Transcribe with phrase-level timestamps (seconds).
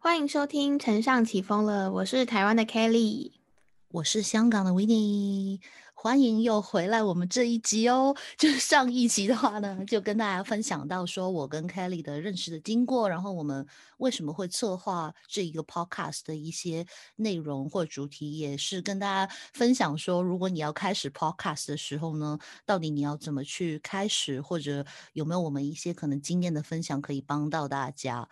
[0.00, 3.32] 欢迎收听《城上起风了》，我是台湾的 Kelly，
[3.88, 5.60] 我是香港的 w i n n e
[5.92, 8.16] 欢迎又回来我们这一集哦。
[8.38, 13.66] 就是上一集的话呢，就跟大家分享到说我跟 Kelly 的认识的经过，然后我们
[13.98, 16.86] 为什么会策划这一个 Podcast 的一些
[17.16, 28.28] 内容或主题，也是跟大家分享说，如果你要开始 Podcast 的时候呢，到底你要怎么去开始，或者有没有我们一些可能经验的分享可以帮到大家。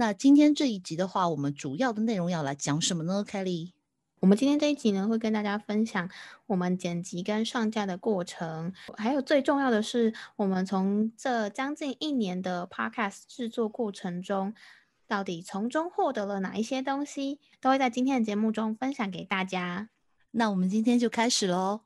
[0.00, 3.72] 那今天这一集的话，我们主要的内容要来讲什么呢？Kelly，
[4.20, 6.08] 我们今天这一集呢，会跟大家分享
[6.46, 14.54] 我们剪辑跟上架的过程，还有最重要的是，我们从这将近一年的 Podcast 制作过程中，
[15.08, 19.88] 到底从中获得了哪一些东西，都会在今天的节目中分享给大家。
[20.30, 21.80] 那我们今天就开始喽。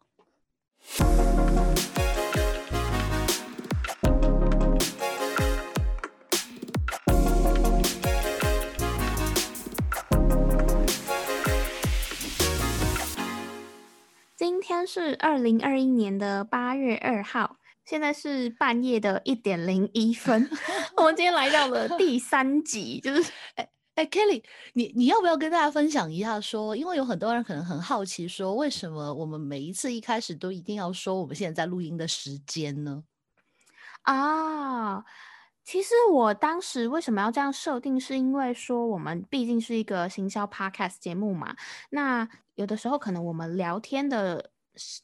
[14.82, 20.50] 天是二零二一年的八月二号，现在是半夜的一点零一分。
[20.96, 26.40] 我们今天来到了第三集，就是 哎哎，Kelly，你你要不要跟大家分享一下？
[26.40, 33.04] 说，因为有很多人可能很好奇，说为什么我们每一次一开始都一定要说我们现在在录音的时间呢？
[34.02, 35.04] 啊，
[35.62, 41.54] 其实我当时为什么要这样设定，是因为说我们毕竟是一个行销 Podcast 节目嘛，
[41.90, 44.50] 那有的时候可能我们聊天的。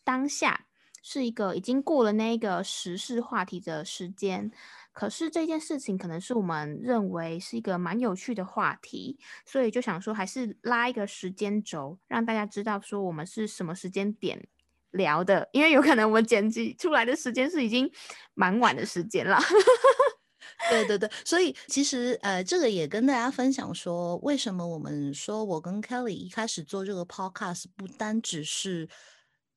[0.05, 0.66] 当下
[1.02, 4.50] 是一个已经过了那个时事话题的时间，
[4.92, 14.46] 可是这件事情可能是我们认为是一个蛮有趣的话题，所以就想说还是拉一个时间轴，让大家知道说我们是什么时间点
[14.91, 17.91] 聊的，因为有可能我们剪辑出来的时间是已经
[18.34, 19.39] 蛮晚的时间了。
[20.69, 28.89] 对对对，所以其实呃，这个也跟大家分享说，为什么我们说我跟 Kelly 一开始做这个 Podcast 不单只是。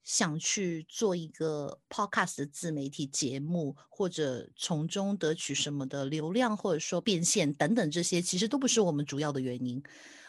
[0.04, 9.82] 想去做一个 podcast 的自媒体节目，或者从中得取什么的流量，或者说变现等等，这些其实都不是我们主要的原因。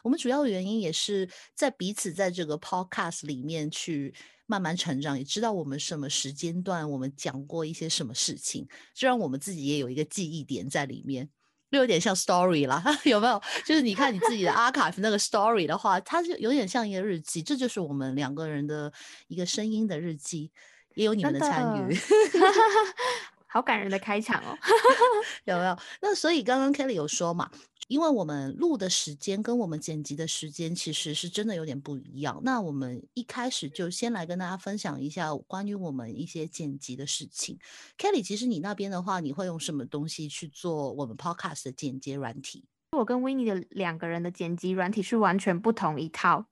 [0.02, 4.14] 我们主要的原因也是在彼此在这个 podcast 里面去
[4.46, 11.30] 慢慢成长，也知道我们什么时间段我们讲过一些什么事情，就让我们自己也有一个记忆点在里面。
[11.72, 13.40] 就有点像 story 啦， 有没有？
[13.64, 18.92] 就是你看你自己的 archive 那个 story 的话，它就有点像一个日记，这就是我们两个人的
[19.28, 20.50] 一个声音的日记，
[20.96, 21.96] 也有你们的参与。
[23.48, 24.56] 好感人的开场哦，
[25.44, 25.76] 有没有？
[26.02, 27.50] 那所以刚刚 Kelly 有说嘛，
[27.88, 32.40] 因为我们录的时间跟我们剪辑的时间其实是真的有点不一样。
[32.42, 37.58] 那我们一开始就先来跟大家分享一下关于我们一些剪辑的事情。
[37.98, 42.64] Kelly，其实你那边的话，你会用什么东西去做我们 Podcast 的剪接软体？
[42.92, 46.46] 我跟 w i n n e 的两个人的剪辑软体是完全不同一套。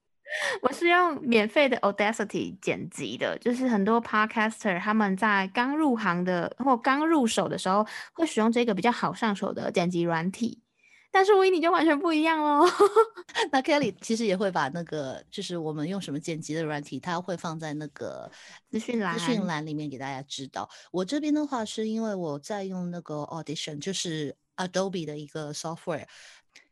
[0.62, 10.62] 我是用免费的 Audacity 剪辑的，就是很多 Podcaster 他们在刚入行的或刚入手的时候会使用这个比较好上手的剪辑软体，
[11.10, 12.64] 但是 n n 就完全不一样喽。
[13.50, 18.30] 那 Kelly 其实也会把那个就是我们用什么剪辑的软体，它会放在那个
[18.68, 20.68] 资讯栏资讯栏里面给大家知道。
[20.92, 26.06] 我这边的话是因为我在用那个 Audition，就是 Adobe 的一个 software，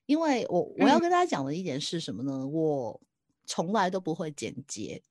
[0.07, 2.47] 因为我我要跟大家讲的一点是什么呢？
[2.47, 3.01] 我
[3.47, 5.03] 从来都不会剪接，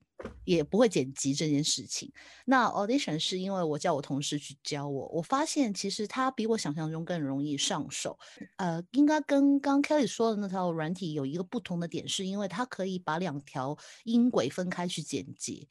[0.43, 2.11] 也不会剪辑这件事情。
[2.45, 8.17] 那 audition 是因为我叫我同事去教我，我发现其实它比我想象中更容易上手。
[8.55, 15.67] 呃，应该跟刚 Kelly 说的那套软体有一个不同的点，是因为它可以把两条音轨分开去剪辑。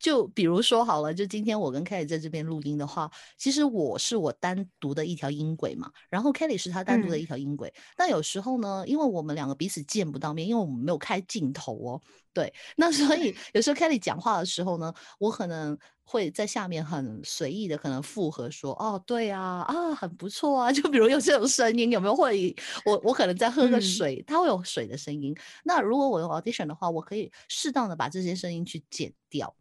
[0.00, 7.72] 就比如说好了，就今天我跟 Kelly 在这边录音的话，其实我是我单独的一条音轨嘛，然后 Kelly 是他单独的一条音轨。
[7.96, 12.00] 但有时候呢，因为我们两个彼此见不到面，因为我们没有开镜头哦，
[12.32, 22.16] 对，那所以 有时候 Kelly 讲话的时候呢，我可能会在下面很随意的可能附和说，哦，对啊，啊，很不错啊，就比如有这种声音，有没有？
[22.16, 22.56] 会
[22.86, 25.36] 我我可能在喝个水，它会有水的声音。
[25.64, 29.54] 那如果我用 Audition 的话，我可以适当的把这些声音去剪掉。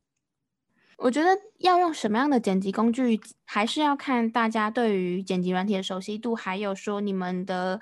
[1.01, 1.29] 我觉得
[1.59, 7.79] 要用什么样的剪辑工具，还是要看大家对于剪辑软体的熟悉度，还有说你们的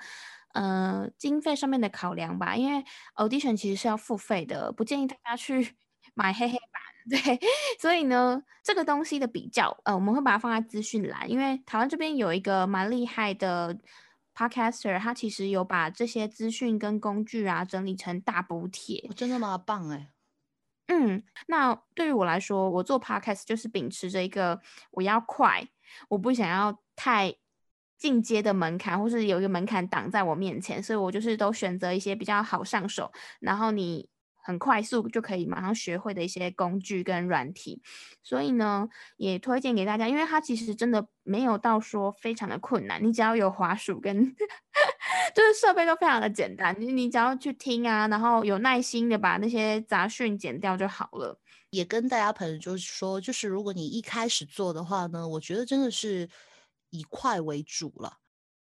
[0.54, 2.54] 呃经费上面的考量吧。
[2.54, 2.84] 因为
[3.16, 5.74] Audition 其实是要付费的，不建议大家去
[6.14, 6.82] 买黑黑版。
[7.10, 7.40] 对，
[7.80, 11.28] 所以呢，这个东西的比较，呃，我们会把它放在资讯栏。
[11.30, 13.78] 因为台湾这边有一个蛮厉害的
[14.34, 19.08] Podcaster，他其实有把这些资讯跟工具啊整理成大补帖。
[19.16, 19.56] 真的吗？
[19.56, 20.10] 棒哎！
[20.88, 25.68] 嗯，那对于我来说，我做 podcast 就是秉持着一个我要快，
[26.08, 27.34] 我不想要太
[27.96, 34.08] 进阶的门槛，或是有一个门槛挡在我面前，所以我就是都选择一些比较好上手，然后你
[34.48, 37.82] 很快速就可以马上学会的一些工具跟软体。
[38.22, 44.34] 所以呢，也推荐给大家，因为它其实真的没有到说非常的困难，你只要有滑鼠跟
[45.36, 51.38] 就是设备都非常的简单，你你只要去听啊，然后有耐心的把那些杂讯剪掉就好了。
[51.68, 56.28] 也跟大家朋友就是说，就是如果你一开始做的话呢，我觉得真的是。
[56.90, 58.16] 以快为主了，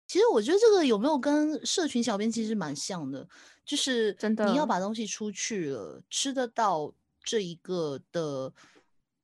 [0.07, 3.27] 其实我觉得这个有没有跟社群小编其实蛮像的，
[3.65, 8.53] 就是真的你要把东西出去了，吃得到这一个的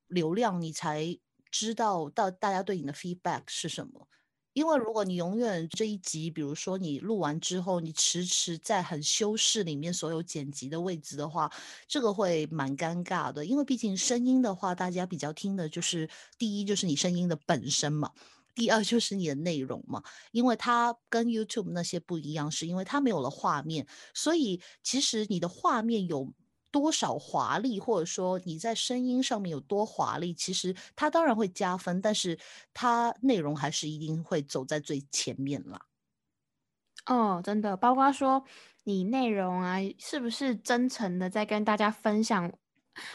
[0.08, 1.18] 流量，你才
[1.50, 4.06] 知道到大家对你的 feedback 是什么。
[4.52, 11.50] 因为如果你永远这一集，比如说你录完之后，你迟迟在很修饰里面所有剪辑的位置的话，
[11.88, 13.44] 这个会蛮尴尬的。
[13.44, 16.08] 因为毕竟声音的话，大家比较听的就是
[16.38, 18.12] 第一就是你声音的本身嘛。
[18.54, 20.02] 第二就是你的内容嘛，
[20.32, 26.32] 因为它跟 YouTube 那些不一样，是因为它没有了画面，所以其实你的画面有
[26.70, 32.38] 多少华丽，或者说你在声音上面有多华丽，其实它当然会加分，但是
[32.72, 35.80] 它内容还是一定会走在最前面啦。
[37.06, 38.44] 哦，真的，包括说
[38.84, 42.52] 你内容啊，是不是真诚的在跟大家分享？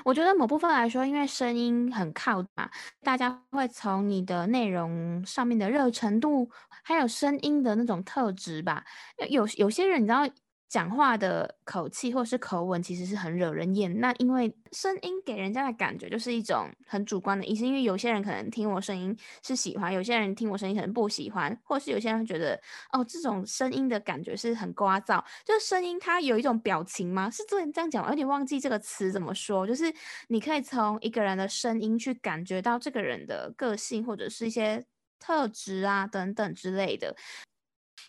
[0.05, 2.69] 我觉得某部分来说，因为声音很靠嘛，
[3.03, 6.49] 大家会从你的内容上面的热程度，
[6.83, 8.83] 还有声音的那种特质吧。
[9.29, 10.27] 有有些人，你知道。
[10.69, 13.99] 讲话的口气或是口吻其实是很惹人厌。
[13.99, 17.65] 那因为声音给人家的感觉就是一种很主观的意思。
[17.65, 22.53] 因为有些人可能听我声音是喜欢，有些人听我声音可能不喜欢，或是有些人觉得
[22.91, 25.23] 哦这种声音的感觉是很聒噪。
[25.43, 27.29] 就是声音它有一种表情吗？
[27.31, 29.65] 是这这样讲，有点忘记这个词怎么说。
[29.65, 29.91] 就是
[30.27, 34.85] 你可以从一个人的声音去感觉到这个人的个性或者是一些
[35.19, 37.15] 特质啊等等之类的。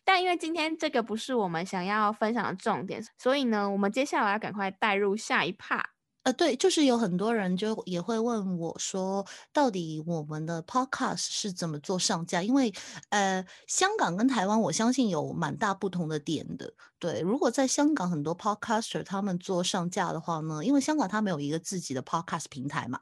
[0.04, 5.90] 但因为今天这个不是我们想要分享的重点，所以呢，我们接下来要赶快带入下一趴。
[6.32, 12.42] 对，就是有很多人就也会问我说，到底我们的 podcast 是怎么做上架？
[12.42, 12.72] 因为
[13.10, 16.72] 呃，香港跟台湾，我相信有蛮大不同的点的。
[16.98, 23.00] 对，如果在香港很多 podcaster 他们做上架的话呢，因为香港他们有一个自己的 podcast 平台嘛。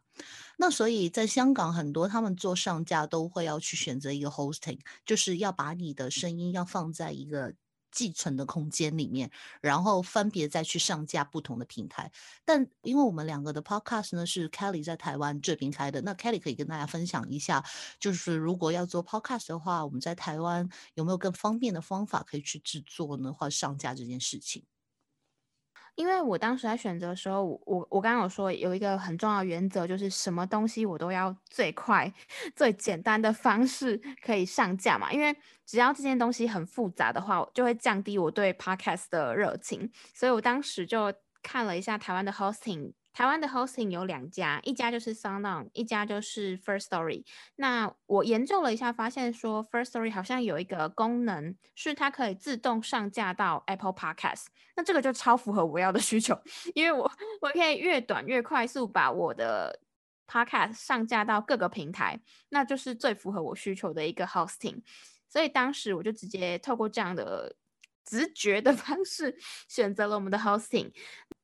[0.57, 7.55] 那所以，在香港很多他们做上架都会要去选择一个 hosting，就是要把你的声音要放在一个
[7.90, 9.31] 寄存的空间里面，
[9.61, 12.11] 然后分别再去上架不同的平台。
[12.44, 17.64] 但因为我们两个的 podcast 呢是 Kelly 在台湾这边开的，那 Kelly 可以跟大家分享一下，
[17.99, 24.64] 就是如果要做 podcast 的话，我们在台湾有没有更方便的方法可以去制作呢，或上架这件事情？
[25.99, 32.11] 因为我当时在选择的时候，我我刚刚有说有一个很重要原则，就是什么东西我都要最快、
[32.55, 35.12] 最简单的方式可以上架嘛。
[35.12, 35.37] 因为
[35.67, 39.91] 只要这件东西很复杂的话，就会降低我对 podcast 的热情。
[40.15, 41.12] 所以我当时就
[41.43, 42.93] 看了一下台湾的 hosting。
[43.19, 47.25] 台湾的 hosting 有两家，一家就是 SoundOn，一家就是 First Story。
[47.56, 54.44] 那我研究了一下，发现说 First Story 好像有一个功能，是它可以自动上架到 Apple Podcast。
[54.76, 56.41] 那这个就超符合我要的需求，
[56.76, 57.11] 因为我
[57.41, 59.81] 我可以越短越快速把我的
[60.29, 64.81] Podcast 上架到各个平台，那就是最符合我需求的一个 hosting。
[65.29, 67.56] 所以当时我就直接透过这样的
[68.05, 69.37] 直觉的方式
[69.69, 70.93] 选择了我们的 hosting。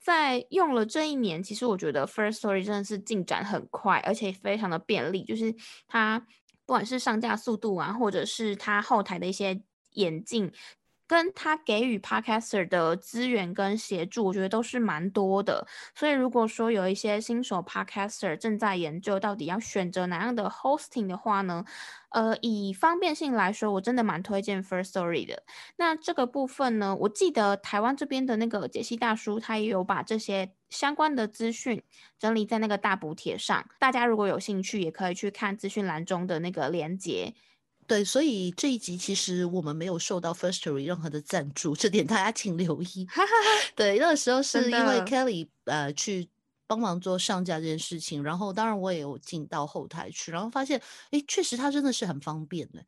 [0.05, 5.25] 在用了这一年，其实我觉得 First Story 真的是进展很快，而且非常的便利。
[5.25, 5.55] 就是
[5.89, 6.19] 它
[6.67, 10.53] 不管是上架速度啊，或者是它后台的一些眼镜，
[11.15, 15.65] 跟它给予 Podcaster 的资源跟协助，我觉得都是蛮多的。
[15.95, 21.65] 所以如果说有一些新手 Podcaster 正在研究到底要选择哪样的 Hosting 的话呢？
[22.09, 25.45] 呃，以方便性来说，我真的蛮推荐 First Story 的。
[25.77, 31.81] 那这个部分呢，我记得台湾这边的那个解析大叔，他也有把这些相关的资讯
[32.19, 33.65] 整理在那个大补帖上。
[33.79, 37.35] 大家如果有兴趣，也可以去看资讯栏中的那个连接。
[37.87, 43.07] 对，所以这一集其实我们没有受到 First Story 任何的赞助，这点大家请留意。
[43.77, 46.29] 对，那个时候是因为 Kelly 呃去。
[46.67, 52.83] 帮忙做上架这件事情，然后当然我也有进到后台去，然后发现，哎，确实它真的是很方便的。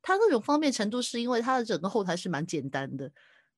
[0.00, 3.10] 它那种方便程度是因为它的整个后台是蛮简单的，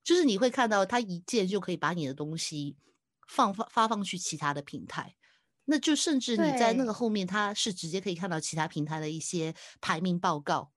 [0.03, 2.77] 就是你会看到它一键就可以把你的东西
[3.29, 5.15] 放放发放去其他的平台，
[5.67, 10.73] 那就甚至你在那个后面，它是直接可以看到其他平台的一些排名报告，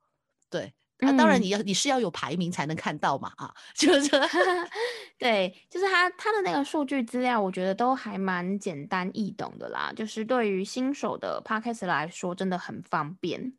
[0.51, 0.71] 对。
[1.03, 4.11] 那当然，你要你是要有排名才能看到嘛啊， 就是
[5.17, 13.53] 对，就是他他的那个数据资料，我觉得都还蛮简单易懂的啦，就是对于新手的 podcast 来说，真的很方便。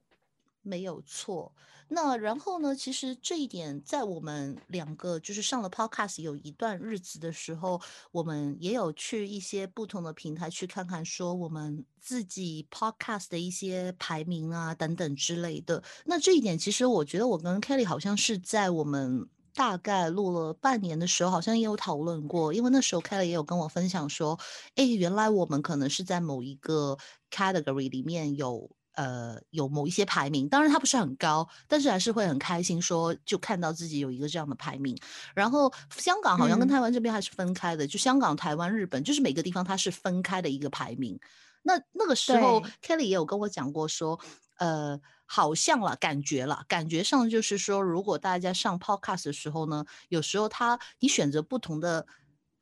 [0.63, 1.53] 没有错。
[1.89, 2.75] 那然后呢？
[2.75, 7.79] 其实这一点在我们两个就是上了 Podcast 有一段日子的时候，
[8.13, 15.83] 我们也有去一些不同的平台去看看，说我们自己 Podcast 的一些排名啊等等之类的。
[16.07, 24.41] 那这一点其实我觉得我跟 Kelly 好像是在我们大概录了半年的时候，好像也有讨论过，因为那时候 Kelly 也有跟我分享说，
[24.77, 26.97] 哎，原来我们可能是在某一个
[27.31, 28.71] category 里面有。
[28.95, 34.95] 呃，有某一些排名，当然它不是很高，但是还是会很开心，说就看到自己有一个这样的排名。
[35.35, 41.19] 然后香港好像跟台湾这边还是分开的，就香港、台湾、日本，就是每个地方它是分开的一个排名。
[41.63, 44.21] 那那个时候，Kelly 也有跟我讲过，说
[44.59, 52.07] 呃，好像了，感觉了，感觉上就是说，如果大家上 Podcast 的时候呢，有时候它你选择不同的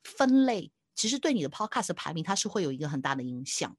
[0.03, 3.75] 分类，其实对你的 Podcast 排名它是会有一个很大的影响。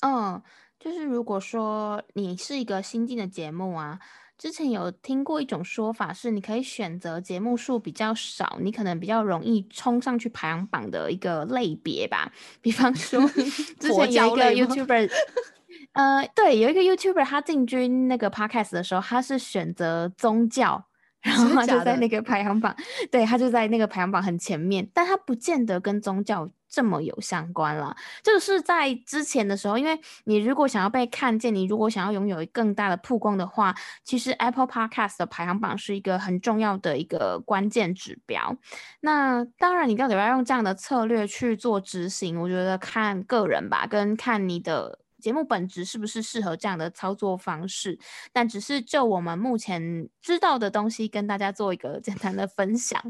[0.00, 0.42] 嗯。
[0.82, 4.00] 就是如果说你是一个新进的节目啊，
[4.36, 12.32] 之前有听过一种说法是，你可以选择节目数比较少，你可能比较容易冲上去排行榜的一个类别吧。
[12.60, 13.24] 比方说，
[13.78, 15.08] 之前有一个 YouTuber，
[15.94, 20.86] 呃，对，有一个 YouTuber，他进军那个 Podcast 的时候，他是选择宗教。
[21.20, 22.74] 然后他就在那个排行榜，
[23.08, 27.94] 对他就在那个排行榜很前面，但他不见得跟宗教这么有相关了。
[28.22, 38.56] 这个是在之前的时候，因为你如果想要被看见，你如果想要拥有更大的曝光的话，其实 Apple Podcast 的排行榜是一个很重要的一个关键指标。
[39.00, 45.01] 那当然，你到底要用这样的策略去做执行，我觉得看个人吧，跟看你的。
[45.22, 47.98] 节目本质是不是适合这样的操作方式？
[48.32, 53.00] 但只是就我们目前知道的东西，跟大家做一个 简单的分享。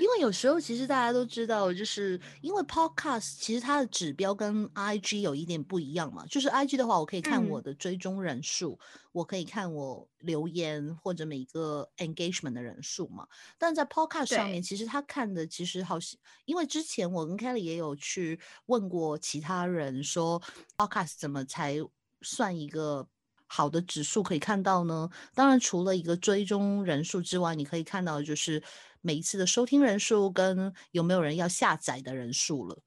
[0.00, 6.26] 因为有时候其实大家都知道，就是因为 Podcast 其实它的指标跟 IG 有一点不一样嘛。
[6.26, 8.78] 就是 IG 的话，我可以看我的追踪人数。
[9.12, 13.26] 我可以看我留言或者每一个 engagement 的人数嘛，
[13.56, 20.40] 但在 podcast 上面，其实他看的其实好像，因为之前我跟 Kelly 也有去问过其他人说
[20.76, 21.76] podcast 怎怎么才
[22.22, 23.06] 算一个
[23.46, 25.10] 好的指数可以看到呢？
[25.34, 28.62] 当然，除了一个追踪人数之外，你可以看到就是
[29.02, 32.78] 每一次的收听人数跟有没有人要下载的人数了。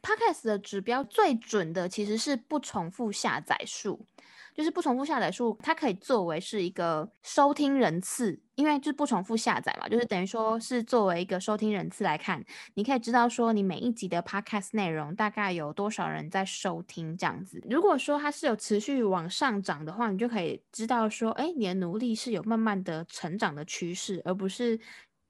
[0.00, 4.06] podcast 的指标最准的其实是不重复下载数。
[4.54, 12.44] 就是不重复下载数，它可以作为是一个收听人次，因为就是不重复下载嘛，就是等于说是作为一个收听人次来看，
[12.74, 17.62] 你可以知道说你每一集的 podcast 内容大概有多少人在收听这样子。
[17.70, 24.78] 如果说它是有持续往上涨的话，你就可以知道说，哎，你的努力是有慢慢的成长的趋势，而不是。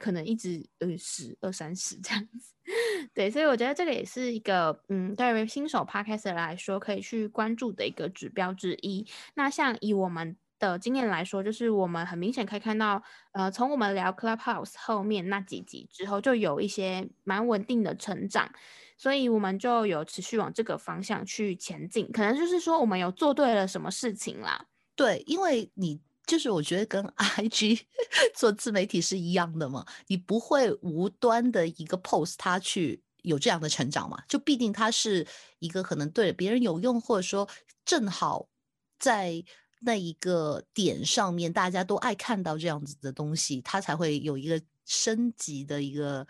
[0.02, 2.52] 可能一直呃十二三十这样子，
[3.14, 9.06] 对，所以我觉得这个也是一个嗯，对于新手 podcast 来说可以去关注的一个指标之一。
[9.34, 18.52] 那像以我们的经验来说，就是我们很明显可以看到，呃，从我们聊 Clubhouse 后面那几集之后，就有一些蛮稳定的成长，
[18.98, 22.10] 所以我们就有持续往这个方向去前进。
[22.10, 24.66] 可能就是说我们有做对了什么事情啦。
[24.96, 26.00] 对，因为你。
[26.24, 27.86] 就是我觉得跟 I G
[28.34, 34.22] 做自媒体是一样的嘛，你不会无端的一个 post 它去有这样的成长嘛？
[34.28, 35.26] 就必定它是
[35.58, 37.48] 一个可能对别人有用，或者说
[37.84, 38.48] 正好
[38.98, 39.44] 在
[39.80, 46.26] 那一个点上面大家都爱看到这样子的东西，它才会有一个升级的一个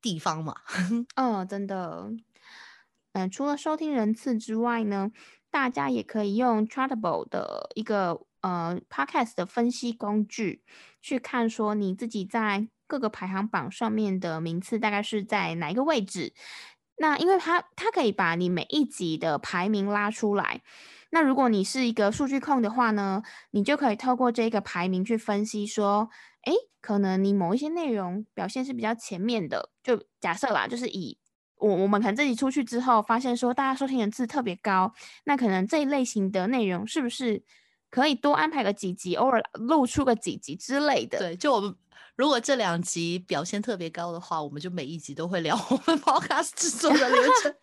[0.00, 0.54] 地方嘛。
[1.16, 2.10] 哦， 真的。
[3.12, 5.10] 嗯，除了收听人次之外呢，
[5.50, 8.24] 大家也可以用 Chartable 的一个。
[8.40, 10.62] 呃，Podcast 的分析工具
[11.00, 16.32] 去看，说你自己在各个排行榜上面的名次大概是在哪一个位置？
[16.96, 20.60] 那因为它它可以把你每一集的排名拉出来。
[21.10, 26.08] 那如果你是一个数据控的话呢，你就可以透过这个排名去分析说，
[26.42, 29.70] 哎，可能你某一些内容表现是比较前面的。
[29.82, 31.18] 就假设啦，就是以
[31.56, 34.92] 我我们可能这集出去之后，发现说大家收听人次特别高，
[35.24, 37.42] 那可能这一类型的内容是不是？
[37.90, 41.18] 可以多安排个几集，偶尔露出个几集之类的。
[41.18, 41.74] 对，就我们
[42.16, 47.54] 如果这两集表现特别高的话，我们就每一集都会聊 我们 podcast 制作的流程。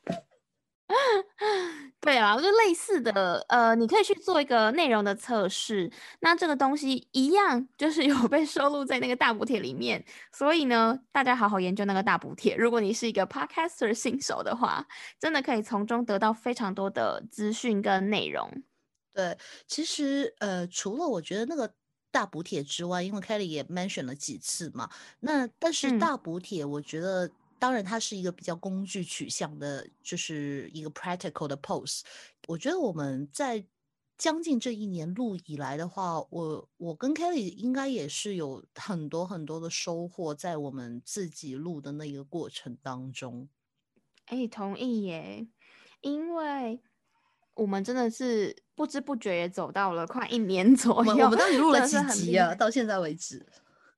[1.99, 5.91] 对啊，就类似的，呃，你可以去做一个内容的测试。
[6.21, 10.05] 那这个东西一样，就是有被收录在那个大补贴里面。
[10.31, 12.55] 所以呢，大家好好研究那个大补贴。
[12.55, 14.87] 如果你是一个 podcaster 新手的话，
[15.19, 18.49] 真的可以从中得到非常多的资讯跟内容。
[19.17, 21.73] 对，其实呃，除了我觉得那个
[22.11, 24.87] 大补贴之外，因为 Kelly 也 mention 了几次嘛，
[25.21, 32.01] 那但是大补贴，我觉得当然它是一个比较工具取向的，就是一个 practical 的 pose。
[32.47, 33.65] 我觉得我们在
[34.19, 43.49] 将近这一年录以来的话，我我跟 Kelly 应该也是有很多很多的收获，在我们自己录的那个过程当中。
[44.25, 45.47] 哎，同意耶，
[46.01, 46.81] 因为
[47.57, 51.25] 我们真的是不知不觉也走到了快一年 左右。
[51.25, 52.53] 我们到底录了几集啊？
[52.55, 53.45] 到现在为止，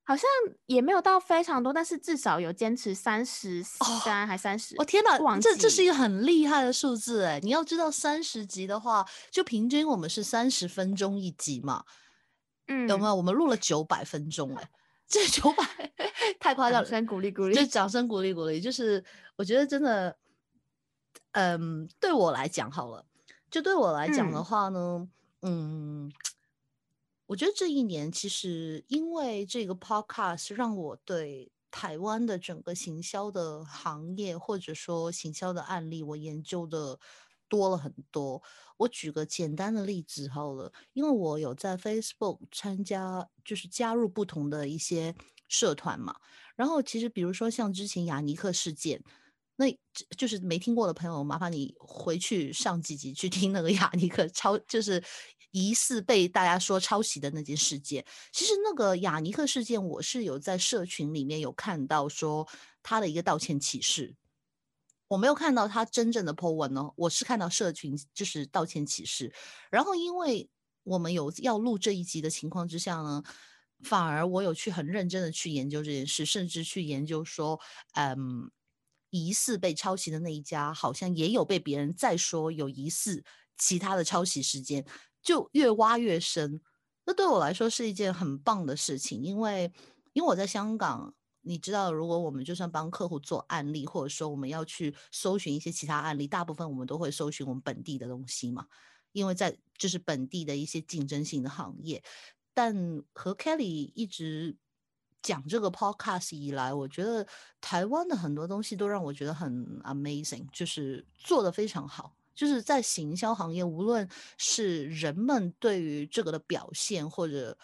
[0.04, 0.28] 好像
[0.66, 4.76] 也没有到非常多，但是至少有坚持三十三还三十。
[4.78, 7.40] 我天哪，这这是一个很厉害的数字哎！
[7.44, 11.84] 你要知道，三十集的话，就平均我们是三十分钟一集嘛。
[12.68, 13.14] 嗯，有没有？
[13.14, 14.70] 我们录了九百分钟哎，
[15.08, 15.64] 这九百
[16.40, 16.86] 太夸张了！
[16.86, 19.04] 掌声鼓励鼓励，就掌声鼓励鼓励，就是
[19.36, 20.16] 我觉得真的。
[21.34, 23.06] 嗯，对我来讲好了，
[23.52, 25.10] 就对我来讲的话呢，
[25.42, 26.12] 嗯，
[27.26, 37.00] 我觉得这一年其实因为这个 podcast 让我对台湾的整个行销的行业或者说行销的案例，我研究的
[37.48, 38.44] 多了很多。
[38.78, 45.16] 我举个简单的例子好了，因为我有在 Facebook 参加，就是加入不同的一些
[45.48, 46.16] 社团嘛，
[46.56, 49.04] 然后其实比如说像之前雅尼克事件。
[49.60, 49.78] 那
[50.16, 55.04] 就是没听过的朋友，麻烦你回去上几集去听那个雅尼克抄，就是
[55.52, 58.06] 疑似被大家说抄袭的那件事件。
[58.32, 62.48] 其实那个雅尼克事件，我是有在社群里面有看到说
[62.82, 64.16] 他的一个道歉启事，
[65.10, 69.34] 我没有看到他真正的 po 文哦，我是看到社群就是道歉启事。
[69.70, 70.50] 然后因为
[70.84, 73.22] 我们有要录这一集的情况之下呢，
[73.84, 77.60] 反而我有去很认真的去研究这件事，甚至去研究说，
[77.96, 78.50] 嗯。
[79.10, 83.24] 疑似被抄袭的那一家，好像也有被别人再说有疑似
[83.58, 84.86] 其他的抄袭事件，
[85.22, 86.62] 就越挖越深。
[87.06, 89.72] 那对我来说是一件很棒的事情，因为
[90.14, 98.68] 因为我在香港，你知道，如果我们就算帮客户做案例，或者说我们要去搜寻一些其他案例，大部分我们都会搜寻我们本地的东西嘛，
[99.12, 102.04] 因为在就是本地的一些竞争性的行业。
[102.54, 104.58] 但和 Kelly 一直。
[105.22, 107.26] 讲这个 podcast 以来，我觉得
[107.60, 112.16] 台湾的很多东西都让我觉得很 amazing，就是做的非常好。
[112.36, 117.58] 就是在行销行业，无论是人们对于这个的表现，或者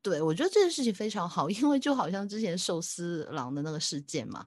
[0.00, 4.46] 对我觉得这件事情非常好，因为就好像之前寿司郎的那个事件嘛，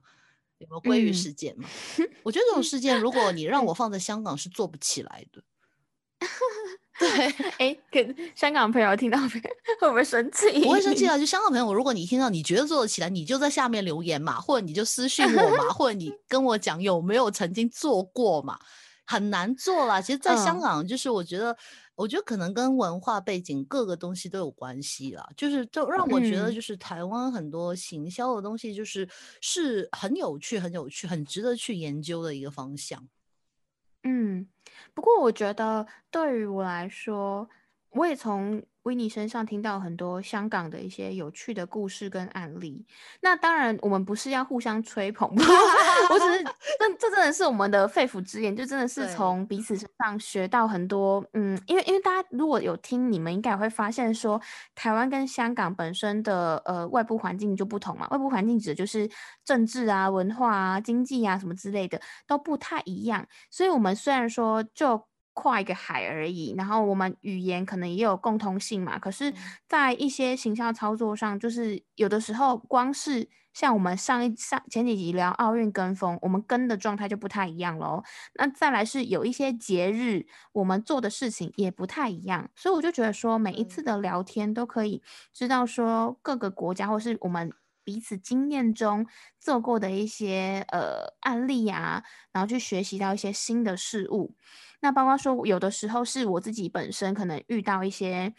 [0.56, 1.68] 有没有鲑鱼事件嘛？
[2.24, 5.44] 我觉得这种事件，如果你让我放在香港是做不起来的。
[7.02, 7.26] 对，
[7.58, 9.18] 哎，跟香港朋友听到
[9.80, 10.62] 会不会生气？
[10.62, 11.18] 不会生气啊！
[11.18, 18.56] 就香港朋友，如果你听到你觉得做得起来，你就在下面留言嘛，或者你就私信我嘛， 或者你跟我讲有没有曾经做过嘛？
[19.04, 20.00] 很难做啦。
[20.00, 21.56] 其实，在香港，就是我觉得，
[21.96, 25.28] 我觉得可能跟文化背景各个东西都有关系啦。
[25.36, 29.06] 就是就让我觉得，就是台湾很多行销的东西，就是
[29.40, 33.06] 是很有趣、很有趣、很值得去研究的一个方向。
[34.04, 34.46] 嗯，
[34.94, 37.48] 不过我觉得对于我来说，
[37.92, 38.62] 我也从。
[38.82, 42.84] 维尼身上听到很多香港的一些有趣的故事跟案例。
[43.20, 45.30] 那当然，我们不是要互相吹捧，
[46.10, 46.42] 我只是，
[46.80, 51.24] 这这真的是我们的肺腑之言，就真的是从彼此身上学到很多。
[51.34, 54.42] 嗯，因为因为大家如果有听，你们应该会发现说，
[54.74, 58.08] 台湾跟香港本身的呃外部环境就不同嘛。
[58.10, 59.08] 外部环境指的就是
[59.44, 63.24] 政治啊、文化啊、经济啊什么之类的都不太一样。
[63.48, 65.06] 所以，我们虽然说就。
[65.34, 68.98] 跨一个海而已，然后我们语言可能也有共通性嘛。
[68.98, 69.32] 可是，
[69.66, 78.02] 在一些形象操作上，就是有的时候，光是像我们上一上前几集聊奥运跟风，我们跟的状态就不太一样喽。
[78.34, 82.50] 那再来是有一些节日，我们做的事情也不太一样。
[82.54, 87.52] 所以我就觉得说，每一次的聊天都可以知道说各个国家或是我们
[87.84, 89.06] 彼此经验中
[89.38, 94.34] 做过的一些呃案例啊，然后去学习到一些新的事物。
[94.80, 98.34] 那包括说，有的时候是我自己本身可能遇到一些，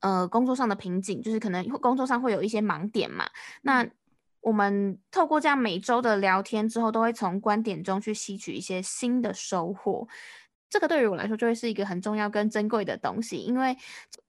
[0.00, 3.28] 呃，工作上的瓶颈，就是可能工作上会有一些盲点嘛。
[3.62, 3.86] 那
[4.42, 10.06] 我们透过这样每周的聊天之后，都会从观点中去吸取一些新的收获。
[10.68, 13.76] 这个对于我来说就会是一个很重要跟珍贵的东西，因为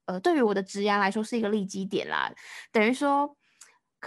[0.06, 2.32] 呃，对于我的职涯来说是一个利基点啦。
[2.72, 3.37] 等于说，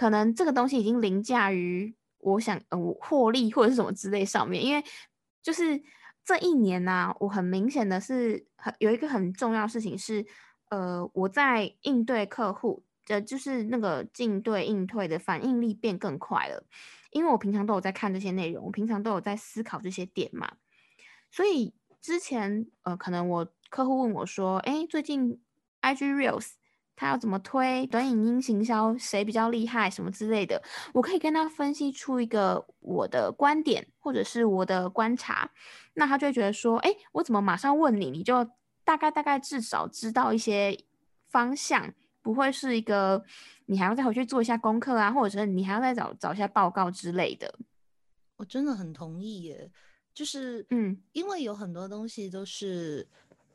[0.01, 4.83] 可能这个东西已经凌驾于我想呃获利或者是什么之类上面，因为
[5.43, 5.81] 就是。
[6.23, 10.23] 这一年呢，我很明显的是很有一个很重要事情是，
[10.69, 16.63] 呃，我在应对客户的，就是那个进对应退的反应力变更快了，
[17.09, 20.57] 因为我平常都有在看这些内容，我平常都有在思考这些点嘛，
[21.31, 25.41] 所以之前呃，可能我客户问我说，哎，最近
[25.81, 26.51] IG Reels。
[27.01, 30.61] 他要怎么推短影音行销，谁比较厉害，什么之类的，
[30.93, 35.49] 我可以跟他分析出一个我的观点或者是我的观察，
[35.95, 38.47] 那他就会觉得说，哎，我怎么马上问你，你就
[38.83, 40.77] 大概大概至少知道一些
[41.27, 43.25] 方向，不会是一个
[43.65, 47.51] 你还要再回去做一下功课啊，或者是你还要再找找一下报告之类的。
[48.37, 49.71] 我真的很同意耶，
[50.13, 53.07] 就是嗯，因为有很多东西都是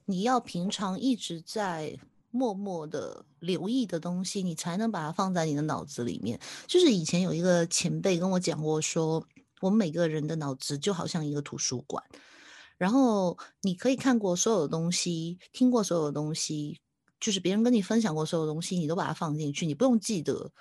[0.07, 1.97] 你要平常一直在
[2.37, 6.39] 默默的留意的东西，你才能把它放在你的脑子里面。
[6.67, 9.27] 就是以前有一个前辈跟我讲过，说
[9.61, 12.05] 我们每个人的脑子就好像一个图书馆，
[12.77, 16.79] 然后你可以看过所有的东西，听过所有的东西，
[17.19, 20.53] 就是别人跟你分享过所有东西，你都把它放进去，你不用记得。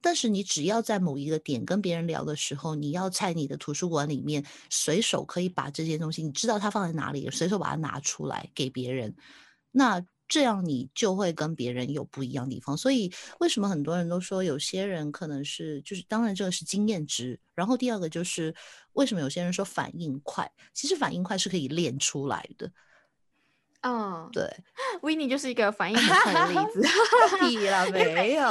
[0.00, 9.16] 但是你只要在某一个点跟别人聊的时候，你要在你的图书馆里面随手可以把这些东西，你知道它放在哪里，随手把它拿出来给别人，
[9.70, 12.76] 那这样你就会跟别人有不一样的地方。
[12.76, 17.38] 所以为什么很多人都说有些人可能是就是，当然这个是经验值。
[17.54, 18.52] 然后第二个就是
[18.94, 22.68] 为什么有些人说反应快，其实反应快是可以练出来的。
[23.82, 24.50] 嗯，对，
[25.02, 26.82] 维尼就是一个反应很快的例子。
[27.38, 28.44] 屁了，没有。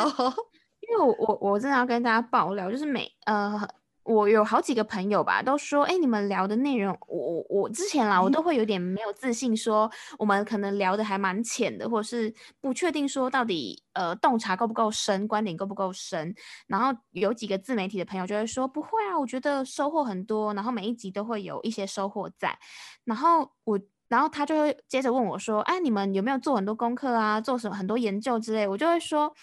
[0.80, 3.60] 因为我我我真的要跟大家爆料，就是每呃，
[4.04, 9.89] 我有好几个朋友吧，都说，哎，你们聊的内容，我我我之前啦，我都会有点没有自信，说
[10.20, 16.36] 我们可能聊的还蛮浅的，或者是不确定说到底呃洞察够不够深，观点够不够深。
[16.68, 22.58] 然后有几个自媒体的朋友就会说，不会啊，我觉得收获很多，然后每一集都会有一些收获在。
[23.06, 28.68] 然后我，然后他就会接着问我说，哎，你们有没有做很多功课啊，做什么很多研究之类？
[28.68, 29.34] 我就会说。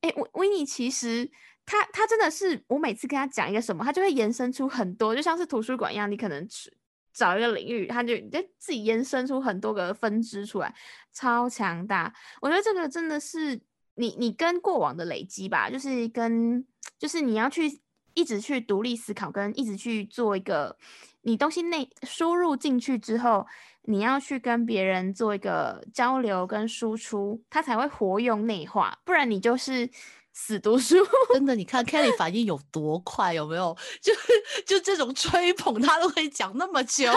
[0.00, 1.28] 哎，维维尼其实
[1.70, 6.48] 他他真的是，我每次跟他讲一个什么，他就会延伸出很多，就像是图书馆一样，你可能
[7.12, 10.74] 找一个领域，他就就自己延伸出很多个分支出来，
[11.12, 12.10] 超强大。
[12.40, 13.60] 我觉得这个真的是
[13.96, 16.66] 你你跟过往的累积吧，就是跟
[16.98, 17.80] 就是你要去
[18.14, 20.74] 一直去独立思考，跟一直去做一个
[21.20, 23.46] 你东西内输入进去之后。
[23.82, 29.88] 你要去跟别人做一个交流跟输出，他才会活用内化，不然你就是
[30.40, 30.94] 死读书。
[31.34, 33.76] 真的，你看 Kelly 反应有多快，有没有？
[34.00, 34.12] 就
[34.64, 37.10] 就这种吹捧，他都可以讲那么久。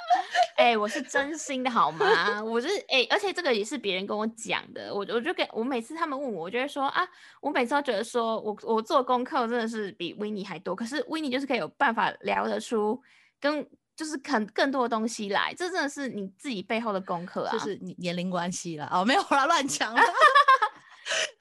[0.58, 2.44] 哎，我是真心的好吗？
[2.44, 4.92] 我是哎，而且这个也是别人跟我讲的。
[4.92, 7.02] 我我就给我每次他们问我，我就会说啊，
[7.40, 13.00] 我每次都觉得说我我做功课真的是比 w i n n i e 还多，可是 w i n n i e 就是可以有办法聊得出
[13.40, 13.66] 跟。
[13.96, 17.50] 就是肯更多的东西来，这真的是你自己背后的功课啊！
[17.50, 19.98] 就是你年龄关系了哦，没有啦，乱讲了，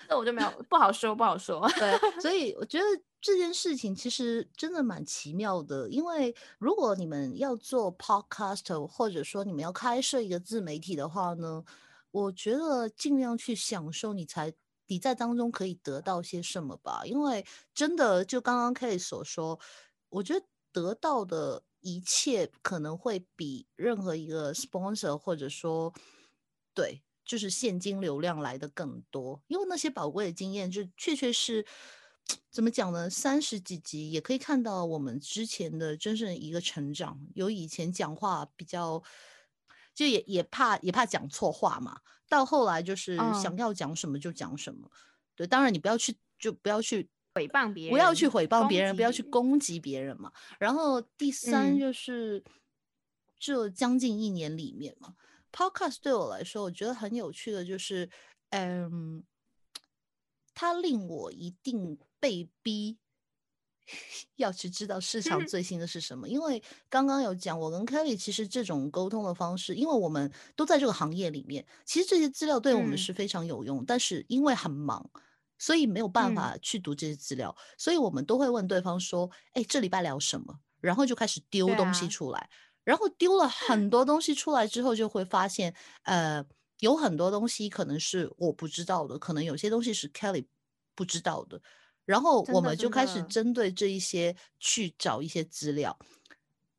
[0.08, 1.68] 那我就没有不好说，不好说。
[1.78, 2.86] 对，所 以我觉得
[3.22, 11.64] 这件事情其实真的蛮奇妙的，因为如果你们要做 podcast，或者说你们要开设一个自媒体的话呢，
[12.12, 14.54] 我觉得尽量去享受，你才
[14.88, 17.02] 你在当中可以得到些什么吧。
[17.06, 19.60] 因为真的就刚刚 K 所说，
[20.10, 21.64] 我觉得得到的。
[21.88, 25.94] 一切可能会比任何一个 sponsor 或者说
[26.74, 31.66] 对，就是现金流量来的更多，因为那些宝贵的经验，就确确是
[32.52, 33.10] 怎么讲呢？
[33.10, 37.20] 三十几集也可以看到我们之前的真正一个成长。
[37.34, 39.02] 有以前讲话比较，
[39.94, 44.90] 就也也怕也怕讲错话嘛，到后来就是想要讲什么就讲什么。
[45.36, 47.10] 对，当然你不要去，就不要去。
[47.36, 50.32] 诽谤别人，不要去诽谤别人，不要去攻击别人嘛。
[50.58, 52.42] 然后第三就是，
[53.38, 55.16] 这将近一年里面嘛
[55.56, 58.10] ，Podcast 对我来说，我觉得很有趣的就是，
[58.50, 59.24] 嗯，
[60.54, 62.98] 它令我一定被逼
[64.36, 66.28] 要去知道市场最新的是什么。
[66.28, 75.10] 因为刚刚有讲，我跟 Kelly 其实这种沟通的方式，因为我们都在这个行业里面，其实这些资料对我们是非常有用，但是因为很忙。
[75.58, 82.50] 所以没有办法去读这些资料，所以我们都会问对方说：“哎，这礼拜聊什么？”然后就开始丢东西出来，
[82.86, 83.90] 然后丢了很。
[83.90, 86.46] 多东西出来之后，就会发现，呃，
[86.80, 90.46] 有很多东西可能是我不知道的，可能有些东西是 Kelly
[90.96, 91.62] 不知道的，
[92.06, 96.00] 然后我们就开始针对这一些去找一些资料，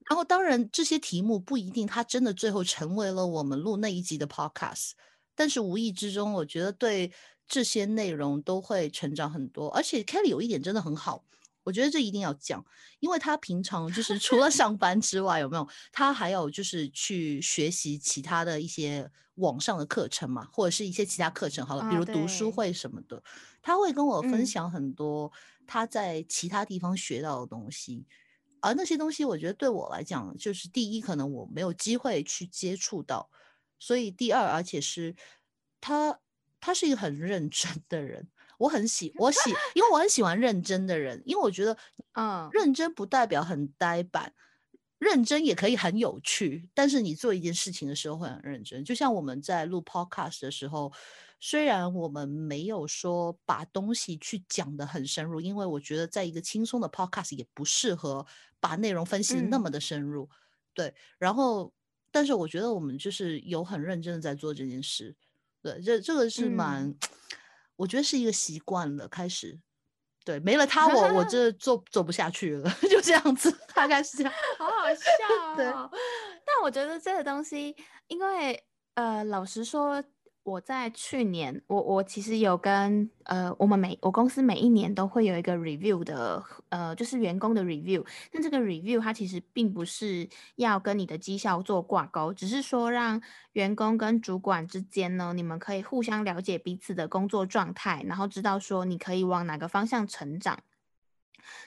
[0.09, 4.93] 然后当然这些题目不一定它真的最后成为了我们录那一集的 Podcast，
[5.35, 7.13] 但是无意之中，我觉得对。
[7.49, 11.25] 这些内容都会成长很多，而且 Kelly 有一点真的很好，
[11.67, 12.65] 我觉得这一定要讲，
[13.01, 23.21] 因为他平常就是 除了上班之外，有没有他还有就是去学习其他的一些网上的课程嘛，或者是一些其他课程，好了，比如读书会什么的，
[23.61, 25.33] 他会跟我分享很多
[25.67, 28.07] 他在其他地方学到的东西，
[28.61, 33.29] 而那些东西我觉得对我来讲，就是第一，可能我没有机会去接触到，
[33.79, 35.17] 所以第二，而且是
[35.81, 36.21] 他。
[36.59, 38.27] 他是一个很认真的人，
[38.59, 41.77] 我很喜我喜，因为我很喜欢认真的人，因为我觉得，
[42.15, 44.33] 嗯，认真不代表很呆板，
[44.99, 48.85] 认真也可以很有趣，但是你做一件事情的时候会很认真。
[48.85, 50.93] 就像我们在录 podcast 的时候，
[51.39, 58.27] 虽然我们没有说把东西去讲的很深入，因为我觉得在一个轻松的 podcast 也不适合
[58.59, 60.29] 把内容分析那么的深入。
[60.73, 61.73] 对，然后，
[62.11, 65.15] 但是我觉得我们就是有很认真的在做这件事。
[65.63, 66.95] 对，这这个是蛮，
[67.77, 69.59] 我觉得是一个习惯了开始。
[70.25, 75.57] 对，没了他，我我 这做做不下去了， 就这样子，大概是这样，好好 笑。
[75.57, 75.65] 对，
[76.45, 77.77] 但我觉得这个东西，
[78.09, 80.03] 因为呃，老实说。
[80.47, 88.07] 我在去年，我我其实有跟呃，我们每我公司每一年都会有一个 review 的，呃，就是员工的 review。
[88.31, 93.21] 但这个 review 它其实并不是要跟你的绩效做挂钩，只是说让
[93.55, 100.61] 员工跟主管之间呢，你们可以互相了解彼此的工作状态，然后知道说你可以往哪个方向成长。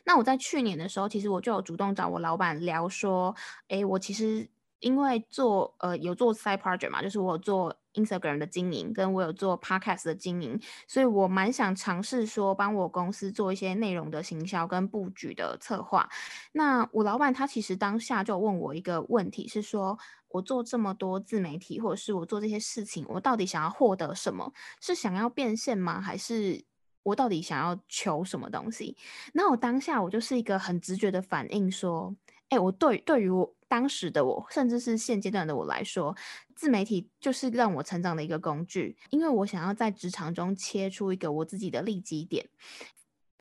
[0.05, 3.35] 那我在去年的时候，其实我就有主动找我老板聊说，
[3.67, 4.47] 诶，我其实
[4.79, 7.75] 因为做呃有做 side project 嘛，就是我做。
[8.05, 16.09] Instagram 的经营，跟我有做 Podcast 的经营，所以我蛮想尝试说帮我公司做一些内容的行销跟布局的策划。
[16.53, 19.97] 那我老板他其实当下就问我一个问题，是说
[20.29, 24.53] 我做这么多自媒体，或者是我做这些事情，我到底想要获得什么？
[24.79, 25.99] 是想要变现吗？
[25.99, 26.63] 还是
[27.03, 28.95] 我到底想要求什么东西？
[29.33, 32.15] 那我当下我就是一个很直觉的反应，说，
[32.49, 33.55] 哎，我对对于我。
[33.69, 36.15] 当时的我，甚至是现阶段的我来说，
[36.55, 42.49] 自媒体就是让我成长的一个工具，因为我想要在职场中切出一个我自己的利基点，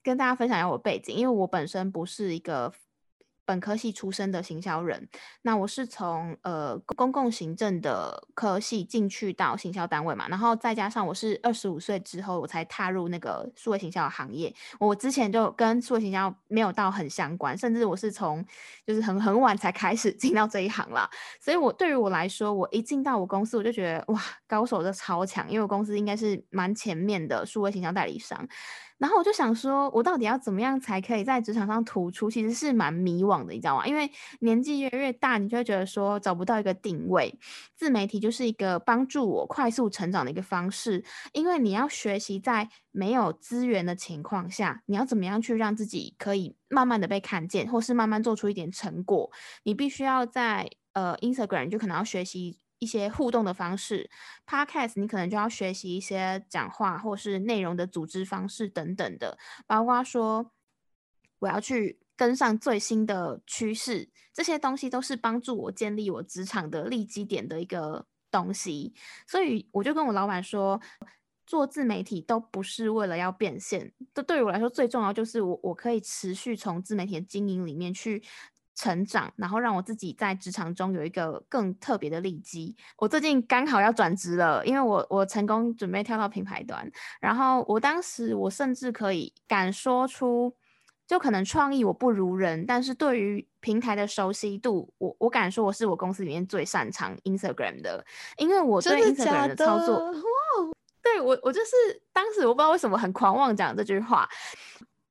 [0.03, 2.71] 跟大家分享一下我背景，因为我本身不是一个。
[3.49, 5.09] 本科系出身的行销人，
[5.41, 18.45] 那我是从呃公共行政的科系进去到行销单位嘛，然后再加上我是二十五岁之后我才踏入那个数位行销的行业，我之前就跟数位行销没有到很相关，甚至我是从
[18.87, 21.09] 就是很很晚才开始 进到这一行啦，
[21.41, 28.47] 所以我对于我来说，我一进到我公司我就觉得哇，高手都超强，因为我公司应该是蛮前面的数位行销代理商。
[28.99, 32.29] 然后我就想说，我到底要怎么样才可以在职场上突出？
[32.31, 33.87] 其实是蛮迷惘的，你知道吗？
[33.87, 37.39] 因为年纪越越大，你就会觉得说找不到一个定位。
[37.77, 49.31] 自媒体就是一个帮助我快速成长的一个方式，因为你要学习在没有资源的情况下，你要怎么样去让自己可以慢慢的被看见，或是慢慢做出一点成果。
[49.63, 52.59] 你必须要在呃 Instagram 就可能要学习。
[52.79, 54.09] 一些互动的方式
[54.47, 59.37] ，Podcast 你可能就要学习一些讲话或是内容的组织方式等等的，
[59.67, 60.53] 包括说
[61.41, 68.95] 我要去跟上最新的趋势，这些东西都是帮助我建立我职场的利基点的一个东西。
[69.27, 70.81] 所以我就跟我老板说，
[71.47, 78.23] 做自媒体都不是为了要变现，这对于我来说最重要就是我我可以持续从自媒体的经营里面去。
[78.79, 82.77] 成长，然后让我自己在职场中有一个更特别的利基。
[82.97, 86.89] 我最近刚好要转职了，因为我我成功准备跳到品牌端，
[87.21, 90.55] 然后我当时我甚至可以敢说出，
[91.09, 100.23] 就可能创意我不如人，但是对于平台的熟悉度，我我敢说我是我公司里面最擅长 Instagram 的，因为我对 Instagram 的操作，哇，
[101.03, 101.71] 对我我就是
[102.13, 104.29] 当时我不知道为什么很狂妄讲这句话。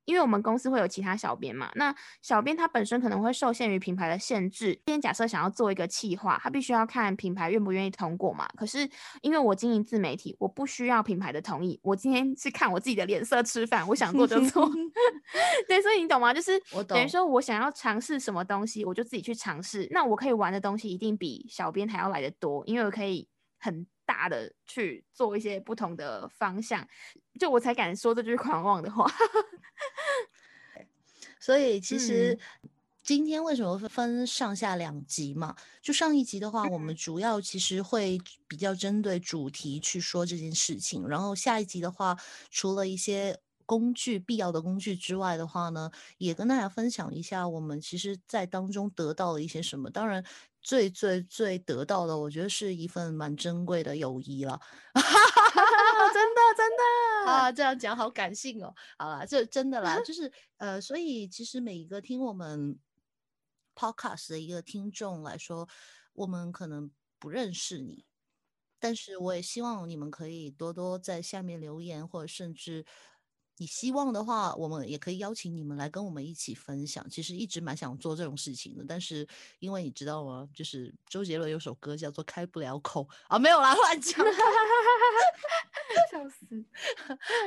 [0.07, 4.73] 因为我们公司会有其他小编嘛，那小编他本身可能会受限于品牌的限制。
[4.85, 8.47] 今天假设想要做一个企划，他必须要看品牌愿不愿意通过嘛。
[8.55, 8.89] 可是
[9.21, 14.65] 因为我经营自媒体，我不需要品牌的同意，我今天是看我自己的脸色吃饭，我想做就做。
[15.67, 16.33] 对，所以你懂吗？
[16.33, 19.85] 就是等于说我想要尝试什么东西，我就自己去尝试。
[19.91, 23.27] 那我可以玩的东西一定比小编还要来的多，因为我可以
[23.59, 23.85] 很。
[24.07, 26.87] 大的去做一些不同的方向，
[27.37, 29.05] 就我才敢说这句狂妄的话。
[31.39, 32.37] 所以其实
[33.03, 35.55] 今天为什么分上下两集嘛？
[35.81, 38.17] 就上一集的话，我们主要其实会
[38.47, 42.17] 比较针对主题去说这件事情，然后下一集的话，
[42.49, 49.89] 除了一些工具必要的工具之外的话呢，也跟大家分享一下我们其实在当中得到了一些什么。
[49.89, 50.23] 当然。
[50.67, 54.59] 最最最得到的，我觉得是一份蛮珍贵的友谊了，
[54.93, 58.75] 真的真的啊，这样讲好感性哦。
[58.97, 62.77] 好了，这真的啦，就 是呃，所以其实每一个听我们
[63.75, 65.69] podcast 的一个听众来说，
[66.11, 68.05] 我们可能不认识你，
[68.77, 72.85] 但是我也希望你们可以多多在下面留言，或者甚至
[73.57, 77.07] 你希望的话，我们也可以邀请你们来跟我们一起分享。
[77.09, 79.27] 其实一直蛮想做这种事情的，但是
[79.59, 80.47] 因为你知道吗？
[80.53, 84.23] 就是周杰伦有首歌叫做《开不了口》啊，没有啦， 乱讲，
[86.11, 86.45] 笑死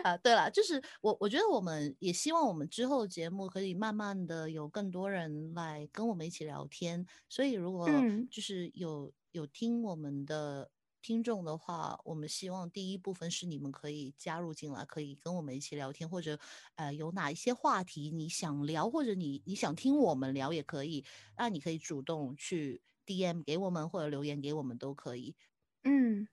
[0.03, 0.16] 啊！
[0.16, 7.07] 对了，就是我我觉得我们也希望我们之后节目可以慢慢的有更多人来跟我们一起聊天。
[7.29, 7.88] 所以如果
[8.31, 10.68] 就是有有听我们的。
[11.02, 16.38] 听众的话，我们希望第一部分是你们可以加入进来，可以跟我们一起聊天，或者
[16.76, 21.04] 呃有哪一些话题你想聊，或者你你想听我们聊也可以，
[21.36, 25.36] 那你可以主动去 DM 给我们或者留言给我们都可以。
[25.84, 26.28] 嗯，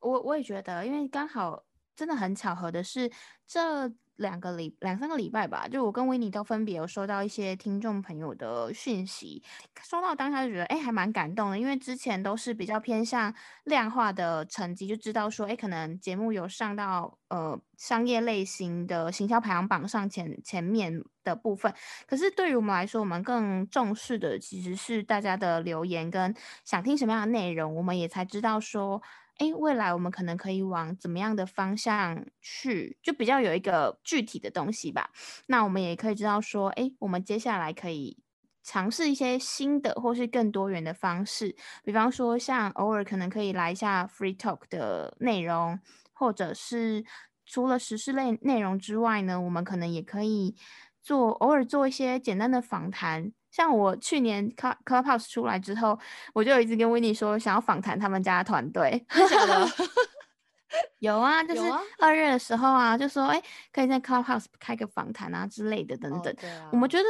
[0.00, 1.64] 我我也觉得，因为刚好
[1.96, 3.10] 真的很巧合的是
[3.46, 3.92] 这。
[4.16, 9.42] 两个礼两三个礼拜吧，就我跟维尼都分别有收到一些听众朋友的讯息，
[9.82, 21.74] 收到当下就觉得哎还蛮感动的，因为之前都是比较偏向量化的成绩，就知道说哎可能节目有上到呃商业类型的行销排行榜上前前面的部分，
[22.06, 29.02] 可是对于我们来说，我们更重视的其实是大家的留言跟想听什么样的内容，我们也才知道说。
[29.38, 35.10] 哎，未来我们可能可以往怎么样的方向去，就比较有一个具体的东西吧。
[35.46, 38.22] 那我们也可以知道说，哎，我们接下来可以
[38.62, 45.80] 尝试一些新的或是更多元的方式，比方说像偶尔可能可以来一下 free talk 的内容，
[46.12, 47.04] 或者是
[47.44, 50.54] 除了实事类内容之外呢，我们可能也可以
[51.02, 53.32] 做偶尔做一些简单的访谈。
[53.54, 55.96] 像我去年 Club Clubhouse 出来之后，
[56.32, 59.06] 我就一直跟 w i n n e 说想要访谈他们家的团队。
[60.98, 61.62] 有啊，就是
[62.00, 63.40] 二月的时候啊，就说哎，
[63.72, 66.34] 可以在 Clubhouse 开个访谈啊之类的等等。
[66.72, 67.04] 我们觉得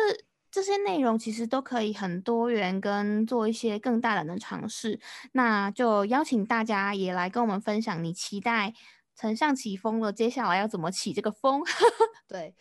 [0.50, 5.00] 这些内容其实都可以很多元，跟做一些更大胆的尝试。
[5.33, 8.74] 那就邀请大家也来跟我们分享，你期待
[9.16, 11.62] 丞相起风了，接下来要怎么起这个风？
[12.28, 12.54] 对。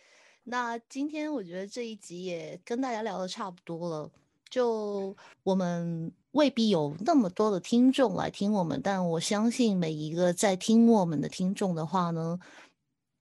[0.44, 4.10] 那今天我觉得这一集也跟大家聊的差不多了，
[4.50, 12.38] 就我们未必有那么多的听众来听我们，但我相信每一个在听我们的听众的话呢，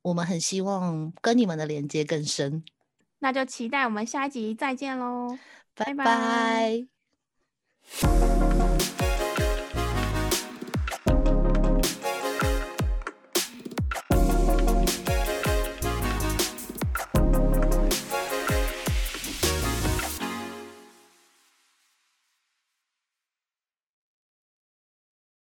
[0.02, 2.64] 我们很希望跟你们的连接更深。
[3.20, 5.38] 那就期待我们下一集再见喽，
[5.76, 6.88] 拜拜。